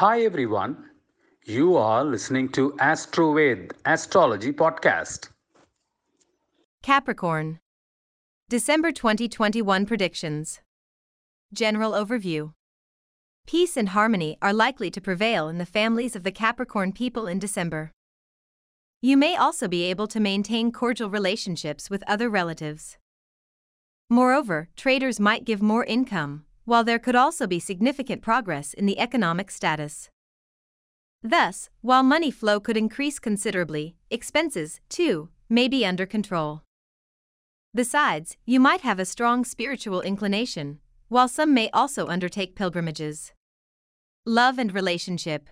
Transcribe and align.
Hi 0.00 0.22
everyone. 0.22 0.88
You 1.44 1.76
are 1.76 2.02
listening 2.02 2.48
to 2.52 2.70
AstroVed 2.80 3.72
Astrology 3.84 4.50
Podcast. 4.50 5.28
Capricorn. 6.82 7.60
December 8.48 8.92
2021 8.92 9.84
predictions. 9.84 10.62
General 11.52 11.92
overview. 11.92 12.54
Peace 13.46 13.76
and 13.76 13.90
harmony 13.90 14.38
are 14.40 14.54
likely 14.54 14.90
to 14.90 15.02
prevail 15.02 15.50
in 15.50 15.58
the 15.58 15.66
families 15.66 16.16
of 16.16 16.22
the 16.22 16.32
Capricorn 16.32 16.92
people 16.92 17.26
in 17.26 17.38
December. 17.38 17.92
You 19.02 19.18
may 19.18 19.36
also 19.36 19.68
be 19.68 19.82
able 19.82 20.06
to 20.06 20.18
maintain 20.18 20.72
cordial 20.72 21.10
relationships 21.10 21.90
with 21.90 22.02
other 22.06 22.30
relatives. 22.30 22.96
Moreover, 24.08 24.70
traders 24.76 25.20
might 25.20 25.44
give 25.44 25.60
more 25.60 25.84
income, 25.84 26.46
while 26.70 26.84
there 26.84 27.00
could 27.00 27.16
also 27.16 27.48
be 27.48 27.58
significant 27.58 28.22
progress 28.22 28.74
in 28.74 28.86
the 28.86 29.00
economic 29.00 29.50
status. 29.50 30.08
Thus, 31.20 31.68
while 31.80 32.04
money 32.04 32.30
flow 32.30 32.60
could 32.60 32.76
increase 32.76 33.18
considerably, 33.18 33.96
expenses, 34.08 34.78
too, 34.88 35.30
may 35.48 35.66
be 35.66 35.84
under 35.84 36.06
control. 36.06 36.62
Besides, 37.74 38.36
you 38.46 38.60
might 38.60 38.82
have 38.82 39.00
a 39.00 39.04
strong 39.04 39.44
spiritual 39.44 40.00
inclination, 40.00 40.78
while 41.08 41.26
some 41.26 41.52
may 41.52 41.70
also 41.70 42.06
undertake 42.06 42.54
pilgrimages. 42.54 43.32
Love 44.24 44.56
and 44.56 44.72
relationship. 44.72 45.50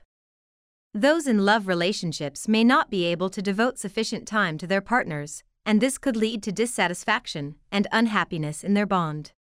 Those 0.95 1.26
in 1.26 1.45
love 1.45 1.66
relationships 1.66 2.46
may 2.46 2.62
not 2.62 2.92
be 2.92 3.04
able 3.06 3.30
to 3.30 3.42
devote 3.42 3.76
sufficient 3.76 4.28
time 4.28 4.56
to 4.59 4.68
their 4.68 4.80
partners, 4.80 5.42
and 5.66 5.80
this 5.80 5.98
could 5.98 6.16
lead 6.16 6.45
to 6.45 6.52
dissatisfaction 6.52 7.56
and 7.73 7.88
unhappiness 7.90 8.62
in 8.62 8.74
their 8.74 8.87
bond. 8.87 9.32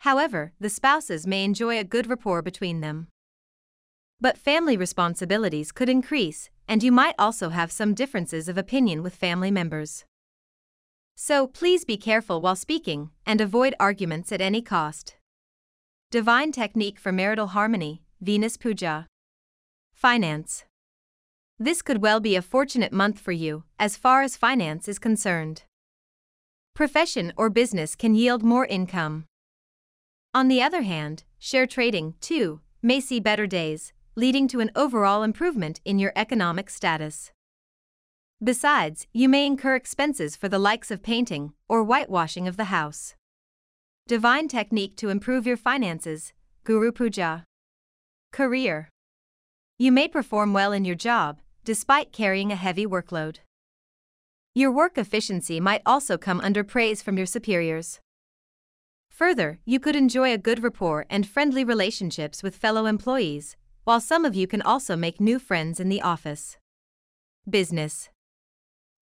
However, 0.00 0.52
the 0.60 0.70
spouses 0.70 1.26
may 1.26 1.44
enjoy 1.44 1.78
a 1.78 1.84
good 1.84 2.06
rapport 2.06 2.42
between 2.42 2.80
them. 2.80 3.08
But 4.20 4.38
family 4.38 4.76
responsibilities 4.76 5.72
could 5.72 5.88
increase, 5.88 6.50
and 6.68 6.82
you 6.82 6.92
might 6.92 7.14
also 7.18 7.50
have 7.50 7.72
some 7.72 7.94
differences 7.94 8.48
of 8.48 8.56
opinion 8.56 9.02
with 9.02 9.14
family 9.14 9.50
members. 9.50 10.04
So 11.16 11.46
please 11.46 11.84
be 11.84 11.96
careful 11.96 12.40
while 12.40 12.56
speaking 12.56 13.10
and 13.24 13.40
avoid 13.40 13.74
arguments 13.78 14.32
at 14.32 14.40
any 14.40 14.62
cost. 14.62 15.16
Divine 16.10 16.52
Technique 16.52 16.98
for 16.98 17.12
Marital 17.12 17.48
Harmony, 17.48 18.02
Venus 18.20 18.56
Puja. 18.56 19.06
Finance. 19.94 20.64
This 21.58 21.82
could 21.82 22.02
well 22.02 22.20
be 22.20 22.34
a 22.34 22.42
fortunate 22.42 22.92
month 22.92 23.18
for 23.18 23.32
you, 23.32 23.64
as 23.78 23.96
far 23.96 24.22
as 24.22 24.36
finance 24.36 24.88
is 24.88 24.98
concerned. 24.98 25.62
Profession 26.74 27.32
or 27.36 27.48
business 27.48 27.94
can 27.94 28.14
yield 28.14 28.42
more 28.42 28.66
income. 28.66 29.26
On 30.34 30.48
the 30.48 30.60
other 30.60 30.82
hand, 30.82 31.22
share 31.38 31.64
trading, 31.64 32.14
too, 32.20 32.60
may 32.82 32.98
see 32.98 33.20
better 33.20 33.46
days, 33.46 33.92
leading 34.16 34.48
to 34.48 34.58
an 34.58 34.72
overall 34.74 35.22
improvement 35.22 35.80
in 35.84 36.00
your 36.00 36.12
economic 36.16 36.68
status. 36.70 37.30
Besides, 38.42 39.06
you 39.12 39.28
may 39.28 39.46
incur 39.46 39.76
expenses 39.76 40.34
for 40.34 40.48
the 40.48 40.58
likes 40.58 40.90
of 40.90 41.04
painting 41.04 41.52
or 41.68 41.84
whitewashing 41.84 42.48
of 42.48 42.56
the 42.56 42.64
house. 42.64 43.14
Divine 44.08 44.48
technique 44.48 44.96
to 44.96 45.08
improve 45.08 45.46
your 45.46 45.56
finances, 45.56 46.32
Guru 46.64 46.90
Puja. 46.90 47.44
Career. 48.32 48.88
You 49.78 49.92
may 49.92 50.08
perform 50.08 50.52
well 50.52 50.72
in 50.72 50.84
your 50.84 50.96
job, 50.96 51.40
despite 51.64 52.12
carrying 52.12 52.50
a 52.50 52.56
heavy 52.56 52.86
workload. 52.86 53.36
Your 54.52 54.72
work 54.72 54.98
efficiency 54.98 55.60
might 55.60 55.82
also 55.86 56.18
come 56.18 56.40
under 56.40 56.64
praise 56.64 57.02
from 57.02 57.16
your 57.16 57.26
superiors. 57.26 58.00
Further, 59.14 59.60
you 59.64 59.78
could 59.78 59.94
enjoy 59.94 60.32
a 60.32 60.38
good 60.38 60.60
rapport 60.60 61.06
and 61.08 61.24
friendly 61.24 61.62
relationships 61.62 62.42
with 62.42 62.56
fellow 62.56 62.86
employees, 62.86 63.56
while 63.84 64.00
some 64.00 64.24
of 64.24 64.34
you 64.34 64.48
can 64.48 64.60
also 64.60 64.96
make 64.96 65.20
new 65.20 65.38
friends 65.38 65.78
in 65.78 65.88
the 65.88 66.02
office. 66.02 66.56
Business 67.48 68.10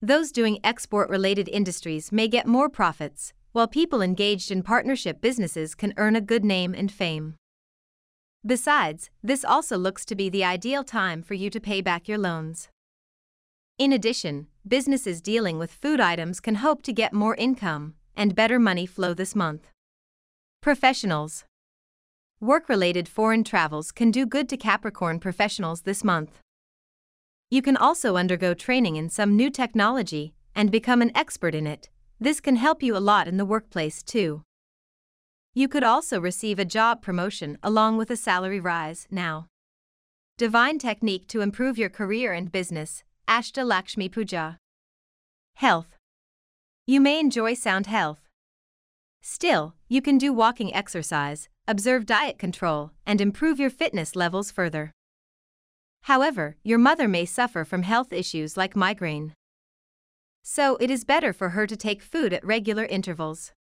Those 0.02 0.30
doing 0.30 0.58
export 0.62 1.08
related 1.08 1.48
industries 1.48 2.12
may 2.12 2.28
get 2.28 2.46
more 2.46 2.68
profits, 2.68 3.32
while 3.52 3.66
people 3.66 4.02
engaged 4.02 4.50
in 4.50 4.62
partnership 4.62 5.22
businesses 5.22 5.74
can 5.74 5.94
earn 5.96 6.14
a 6.14 6.20
good 6.20 6.44
name 6.44 6.74
and 6.74 6.92
fame. 6.92 7.36
Besides, 8.44 9.08
this 9.22 9.46
also 9.46 9.78
looks 9.78 10.04
to 10.04 10.14
be 10.14 10.28
the 10.28 10.44
ideal 10.44 10.84
time 10.84 11.22
for 11.22 11.32
you 11.32 11.48
to 11.48 11.58
pay 11.58 11.80
back 11.80 12.06
your 12.06 12.18
loans. 12.18 12.68
In 13.78 13.94
addition, 13.94 14.48
businesses 14.68 15.22
dealing 15.22 15.58
with 15.58 15.72
food 15.72 16.00
items 16.00 16.38
can 16.38 16.56
hope 16.56 16.82
to 16.82 16.92
get 16.92 17.14
more 17.14 17.34
income 17.36 17.94
and 18.14 18.34
better 18.34 18.58
money 18.58 18.84
flow 18.84 19.14
this 19.14 19.34
month. 19.34 19.71
Professionals 20.62 21.44
Work 22.40 22.68
related 22.68 23.08
foreign 23.08 23.42
travels 23.42 23.90
can 23.90 24.12
do 24.12 24.24
good 24.24 24.48
to 24.48 24.56
Capricorn 24.56 25.18
professionals 25.18 25.80
this 25.80 26.04
month. 26.04 26.38
You 27.50 27.62
can 27.62 27.76
also 27.76 28.16
undergo 28.16 28.54
training 28.54 28.94
in 28.94 29.08
some 29.08 29.34
new 29.34 29.50
technology 29.50 30.34
and 30.54 30.70
become 30.70 31.02
an 31.02 31.10
expert 31.16 31.56
in 31.56 31.66
it. 31.66 31.90
This 32.20 32.38
can 32.38 32.54
help 32.54 32.80
you 32.80 32.96
a 32.96 33.02
lot 33.02 33.26
in 33.26 33.38
the 33.38 33.44
workplace 33.44 34.04
too. 34.04 34.42
You 35.52 35.66
could 35.66 35.82
also 35.82 36.20
receive 36.20 36.60
a 36.60 36.64
job 36.64 37.02
promotion 37.02 37.58
along 37.60 37.96
with 37.96 38.08
a 38.12 38.16
salary 38.16 38.60
rise 38.60 39.08
now. 39.10 39.48
Divine 40.38 40.78
technique 40.78 41.26
to 41.26 41.40
improve 41.40 41.76
your 41.76 41.90
career 41.90 42.32
and 42.32 42.52
business, 42.52 43.02
Ashta 43.26 43.66
Lakshmi 43.66 44.08
Puja. 44.08 44.58
Health. 45.54 45.98
You 46.86 47.00
may 47.00 47.18
enjoy 47.18 47.54
sound 47.54 47.88
health. 47.88 48.28
Still, 49.22 49.74
you 49.88 50.02
can 50.02 50.18
do 50.18 50.32
walking 50.32 50.74
exercise, 50.74 51.48
observe 51.68 52.06
diet 52.06 52.38
control, 52.38 52.90
and 53.06 53.20
improve 53.20 53.60
your 53.60 53.70
fitness 53.70 54.16
levels 54.16 54.50
further. 54.50 54.90
However, 56.02 56.56
your 56.64 56.78
mother 56.78 57.06
may 57.06 57.24
suffer 57.24 57.64
from 57.64 57.84
health 57.84 58.12
issues 58.12 58.56
like 58.56 58.74
migraine. 58.74 59.34
So, 60.42 60.76
it 60.80 60.90
is 60.90 61.04
better 61.04 61.32
for 61.32 61.50
her 61.50 61.68
to 61.68 61.76
take 61.76 62.02
food 62.02 62.32
at 62.32 62.44
regular 62.44 62.84
intervals. 62.84 63.52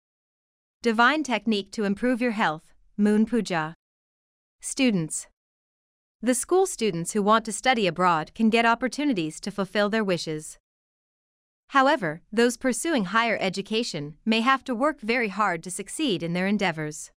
Divine 0.81 1.23
technique 1.23 1.71
to 1.73 1.85
improve 1.85 2.23
your 2.23 2.31
health, 2.31 2.73
Moon 2.97 3.27
Puja. 3.27 3.75
Students. 4.63 5.27
The 6.23 6.35
school 6.35 6.65
students 6.65 7.13
who 7.13 7.23
want 7.23 7.45
to 7.45 7.53
study 7.53 7.87
abroad 7.87 8.33
can 8.35 8.49
get 8.49 8.65
opportunities 8.65 9.39
to 9.41 9.51
fulfill 9.51 9.91
their 9.91 10.05
wishes. 10.05 10.57
However, 11.71 12.21
those 12.33 12.57
pursuing 12.57 13.05
higher 13.07 13.39
education 13.41 14.17
may 14.25 14.41
have 14.41 14.65
to 14.65 14.75
work 14.75 15.01
very 15.01 15.29
hard 15.29 15.63
to 15.63 15.71
succeed 15.71 16.21
in 16.21 16.33
their 16.33 16.49
endeavors. 16.49 17.13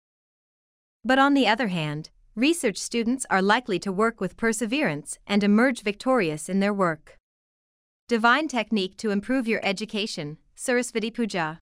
But 1.06 1.19
on 1.19 1.35
the 1.35 1.47
other 1.47 1.69
hand, 1.69 2.09
research 2.35 2.78
students 2.78 3.25
are 3.29 3.41
likely 3.41 3.79
to 3.79 3.94
work 3.94 4.19
with 4.19 4.35
perseverance 4.35 5.17
and 5.25 5.41
emerge 5.41 5.84
victorious 5.84 6.50
in 6.50 6.59
their 6.59 6.73
work. 6.73 7.17
Divine 8.09 8.50
technique 8.50 8.97
to 8.97 9.12
improve 9.12 9.47
your 9.47 9.62
education, 9.63 10.38
Sarasvati 10.57 11.13
Puja. 11.13 11.59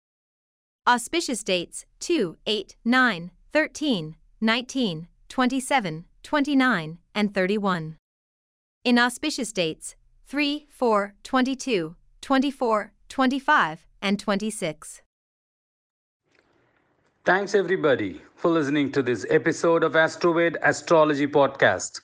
Auspicious 0.88 1.44
dates 1.44 1.86
2, 2.00 2.38
8, 2.48 2.76
9, 2.84 3.32
13, 3.54 4.16
19, 4.42 5.08
27, 5.28 6.06
29, 6.24 6.98
and 7.14 7.34
31. 7.36 7.98
Inauspicious 8.84 9.54
dates 9.54 9.96
3, 10.26 10.66
4, 10.72 11.14
22, 11.22 11.96
24, 12.22 12.94
25, 13.10 13.86
and 14.02 14.20
26. 14.20 15.02
Thanks 17.26 17.54
everybody 17.54 18.22
for 18.36 18.50
listening 18.50 18.92
to 18.94 19.04
this 19.04 19.26
episode 19.30 19.84
of 19.84 19.94
AstroVed 19.94 20.56
Astrology 20.64 21.28
Podcast. 21.28 22.02